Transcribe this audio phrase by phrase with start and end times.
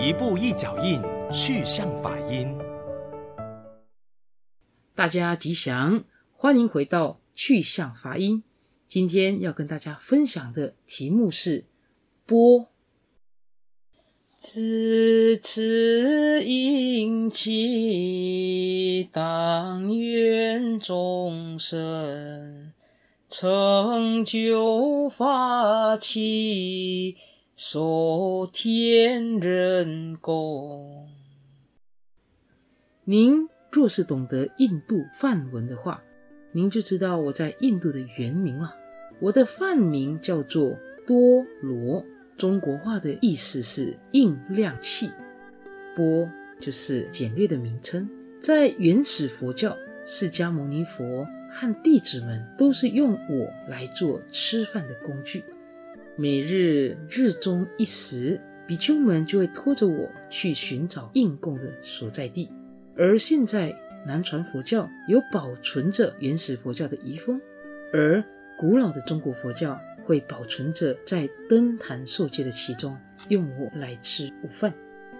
[0.00, 2.56] 一步一脚印，去向法音。
[4.94, 6.04] 大家吉祥，
[6.36, 8.44] 欢迎回到去向法音。
[8.86, 11.66] 今天要跟大家分享的题目是
[12.24, 12.68] 波”。
[14.38, 22.72] 此此殷勤，当愿众生
[23.28, 27.16] 成就法器。
[27.60, 31.08] 受天人供。
[33.02, 36.00] 您若是懂得印度梵文的话，
[36.52, 38.76] 您就知道我在印度的原名了。
[39.18, 42.04] 我的梵名叫做多罗，
[42.36, 45.10] 中国话的意思是印量器。
[45.96, 48.08] 般就是简略的名称。
[48.40, 55.42] 在原始佛教，释迦牟尼佛和弟子们都是用我来做吃饭的工具。
[56.20, 62.50] 每日日中一时，比丘们就会拖着我去寻找应供的所在地。
[62.96, 63.72] 而现在
[64.04, 67.40] 南传佛教有保存着原始佛教的遗风，
[67.92, 68.20] 而
[68.58, 72.98] 古老的中国佛教会保存着在灯坛受戒的其中
[73.28, 74.74] 用我来吃午饭。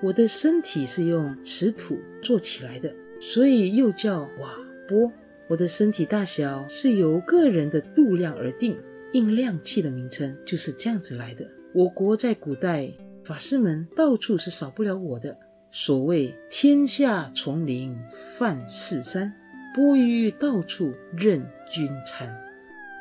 [0.00, 5.10] 我的身体是用瓷土做起来的，所以又叫瓦钵。
[5.48, 8.78] 我的身体大小是由个人的度量而定。
[9.14, 11.46] 印量器的名称就是这样子来的。
[11.72, 12.90] 我国在古代，
[13.24, 15.38] 法师们到处是少不了我的。
[15.70, 17.96] 所谓天下丛林
[18.36, 19.32] 饭似山，
[19.72, 22.28] 钵盂到处任君餐。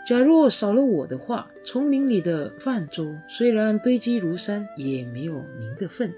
[0.07, 6.13] 假若少了我的话，丛林里的饭粥虽然堆积如山，也没有您的份。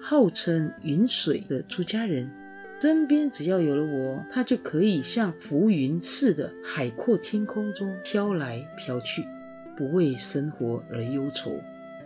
[0.00, 2.30] 号称云水的出家人。
[2.78, 9.24] 身边只要有了我，他就可以像浮云似的海阔天空中飘来飘去，
[9.76, 11.58] 不为生活而忧愁。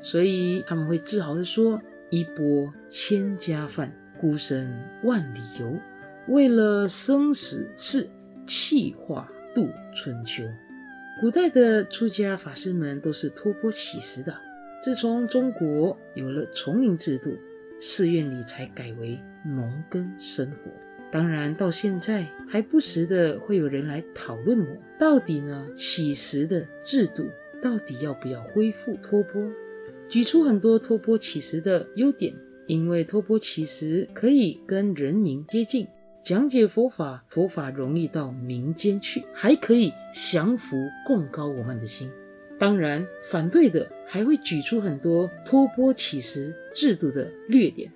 [0.02, 5.76] 所以他们会自豪地说：“一钵千家饭，孤身万里游。
[6.28, 8.08] 为了生死事，
[8.46, 10.44] 气化度春秋。”
[11.20, 14.34] 古代的出家法师们都是托钵乞食的。
[14.82, 17.36] 自从中国有了丛林制度，
[17.78, 19.20] 寺院里才改为。
[19.44, 20.70] 农耕生活，
[21.10, 24.66] 当然到现在还不时的会有人来讨论我
[24.98, 27.30] 到底呢，乞食的制度
[27.60, 29.50] 到底要不要恢复托钵？
[30.08, 32.34] 举出很多托钵乞食的优点，
[32.66, 35.86] 因为托钵乞食可以跟人民接近，
[36.22, 40.76] 讲解佛法，佛法容易到民间去，还可以降伏
[41.06, 42.10] 贡高我们的心。
[42.58, 47.90] 当然，反对的还会举出很多托钵乞食制度的劣点，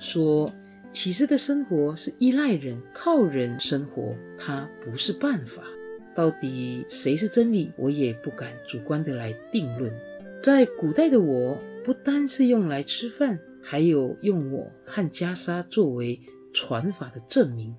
[0.00, 0.50] 说。
[0.92, 5.62] 乞食的生活是依赖人、靠人生活，它不是办法。
[6.14, 9.90] 到底谁是真理，我也不敢主观的来定论。
[10.42, 16.20] 在古代的我，不单是用来吃饭，还有用我和袈裟作为
[16.52, 17.74] 传法的证明。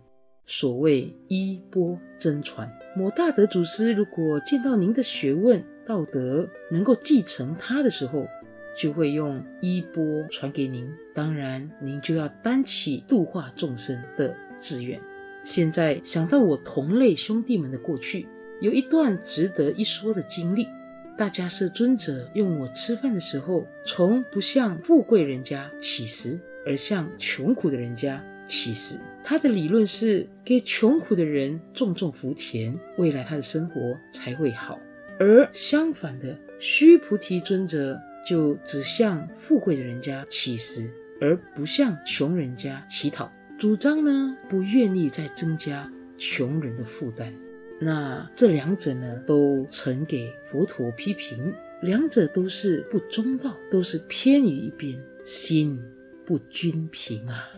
[0.47, 8.25] 所谓衣钵真传，某大德祖师如果见到您的学问、道德能够继承他的时候，
[8.76, 15.00] 就会用衣钵传给您，当然您就要担起度化众生的志愿。
[15.44, 18.26] 现在想到我同类兄弟们的过去，
[18.62, 20.68] 有一段值得一说的经历。
[21.16, 28.96] 大迦叶尊者用我吃饭的时候，从不向富贵人家乞食，而向穷苦的人家乞食。
[29.24, 34.80] 他的理论是给穷苦的人种种福田，未来他的生活才会好。
[35.20, 38.00] 而相反的，须菩提尊者。
[38.26, 40.90] 就只向富贵的人家乞食，
[41.20, 43.32] 而不向穷人家乞讨。
[43.58, 47.34] 主张呢，不愿意再增加穷人的负担。
[47.80, 55.80] 那这两者呢，都曾给佛陀批评，两者都是不中道，都是偏于一边，心
[56.26, 57.50] 不均平啊。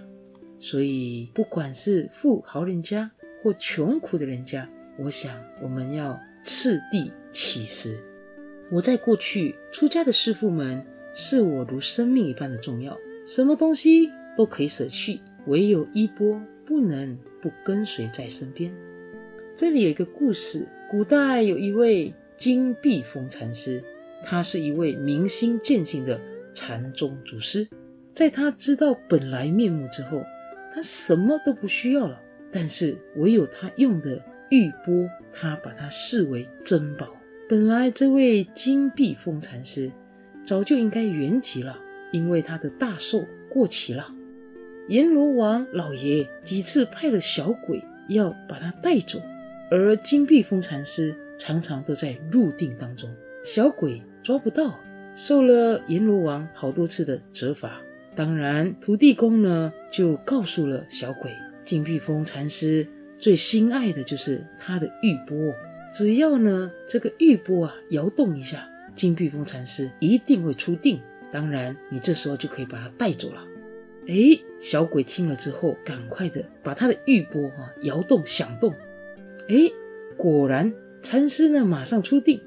[0.60, 3.12] 所以，不管是富豪人家
[3.44, 8.00] 或穷苦的人家，我想我们要次第乞食。
[8.72, 10.84] 我在过去出家的师父们
[11.14, 18.74] 视我如生命一般的重要，什么东西都可以舍去，唯有衣钵不能不跟随在身边。
[19.56, 23.84] 这里有一个故事：古代有一位金碧峰禅师，
[24.24, 26.20] 他是一位明心见性的
[26.54, 27.68] 禅宗祖师。
[28.12, 30.22] 在他知道本来面目之后，
[30.74, 32.20] 他什么都不需要了，
[32.52, 37.15] 但是唯有他用的玉钵，他把它视为珍宝。
[37.48, 39.92] 本来这位金碧峰禅师
[40.44, 41.78] 早就应该圆寂了，
[42.12, 44.12] 因为他的大寿过期了。
[44.88, 49.22] 阎罗王老爷几次派了小鬼要把他带走，
[49.70, 53.08] 而金碧峰禅师常常都在入定当中，
[53.44, 54.80] 小鬼抓不到，
[55.14, 57.80] 受了阎罗王好多次的责罚。
[58.16, 61.32] 当然，土地公呢就告诉了小鬼，
[61.64, 62.88] 金碧峰禅师
[63.20, 65.54] 最心爱的就是他的玉钵，
[65.96, 71.00] 只要呢这个玉钵啊摇动一下，金碧峰禅师一定会出定。
[71.32, 73.42] 当然，你这时候就可以把他带走了。
[74.08, 78.74] 哎，小鬼听了之后，赶快的把他的玉钵啊摇动响动。
[79.48, 79.72] 哎，
[80.18, 82.42] 果然禅师呢马上出定，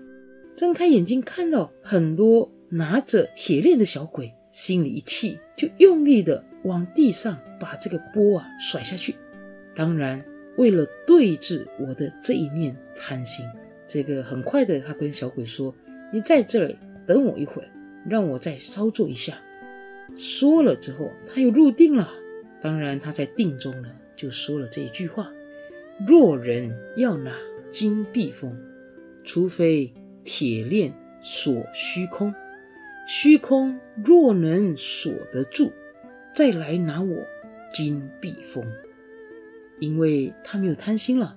[0.55, 9.15] 睁开眼睛看到很多拿着铁链的小鬼，心里一气，就用力的往地上把这个钵啊甩下去。
[9.75, 10.23] 当然，
[10.59, 13.47] 为了对治我的这一念贪心，
[13.87, 15.75] 这个很快的他跟小鬼说
[16.13, 16.77] ：“你在这里
[17.07, 17.69] 等我一会儿。”
[18.09, 19.39] 让我再稍坐一下。
[20.17, 22.11] 说了之后，他又入定了。
[22.63, 25.31] 当然，他在定中呢，就说了这一句话：
[26.07, 27.33] 若人要拿
[27.71, 28.57] 金碧峰，
[29.25, 29.93] 除非
[30.25, 32.35] 铁链锁虚空，
[33.07, 35.71] 虚空若能锁得住，
[36.35, 37.27] 再来拿我
[37.75, 38.65] 金碧峰。
[39.81, 41.37] 因为他没有贪心了，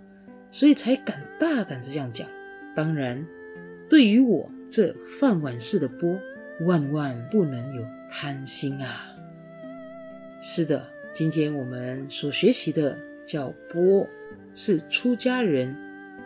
[0.52, 2.28] 所以才敢大胆这样讲。
[2.76, 3.26] 当然，
[3.90, 6.20] 对于我这饭碗式的钵。
[6.66, 9.10] 万万不能有贪心啊！
[10.44, 12.96] 是的，今天我们所学习的
[13.26, 14.08] 叫钵，
[14.54, 15.76] 是出家人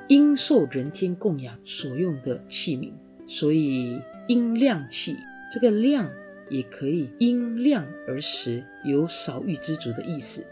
[0.09, 2.91] 应受人天供养所用的器皿，
[3.29, 5.15] 所以应量器。
[5.53, 6.09] 这个量
[6.49, 10.45] 也可以因量而食，有少欲知足的意思。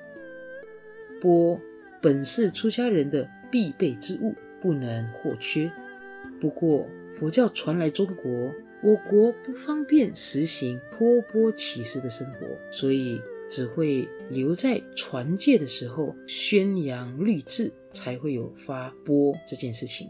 [1.23, 1.59] 钵
[2.01, 5.71] 本是出家人的必备之物，不能或缺。
[6.39, 8.53] 不过佛教传来中国。
[8.85, 20.09] 我国不方便实行托钵乞食的生活，所以只会留在传戒的时候宣扬律制，才会有发钵这件事情。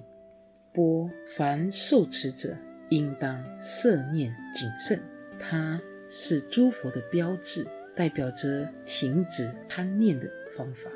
[0.74, 1.08] 钵
[1.38, 2.58] 凡受持者
[2.90, 5.00] 应当摄念谨慎，
[5.38, 5.80] 它
[6.10, 10.28] 是诸佛的标志，代表着停止贪念的
[10.58, 10.90] 方法。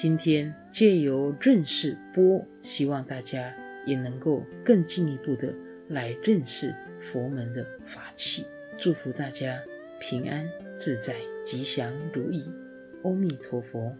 [0.00, 3.54] 今天借由认识波，希望大家
[3.84, 5.54] 也能够更进一步的。
[5.88, 8.46] 来认识佛门的法器，
[8.78, 9.60] 祝福大家
[10.00, 11.14] 平安自在、
[11.44, 12.50] 吉祥如意。
[13.02, 13.94] 阿弥陀佛。